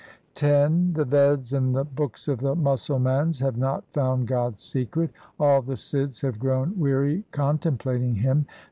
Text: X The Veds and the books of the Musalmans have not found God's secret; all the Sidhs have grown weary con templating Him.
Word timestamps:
X 0.35 0.41
The 0.41 1.05
Veds 1.07 1.53
and 1.53 1.75
the 1.75 1.85
books 1.85 2.27
of 2.27 2.39
the 2.39 2.55
Musalmans 2.55 3.39
have 3.41 3.55
not 3.55 3.83
found 3.93 4.27
God's 4.27 4.63
secret; 4.63 5.11
all 5.39 5.61
the 5.61 5.77
Sidhs 5.77 6.21
have 6.23 6.39
grown 6.39 6.75
weary 6.79 7.23
con 7.31 7.59
templating 7.59 8.15
Him. 8.17 8.47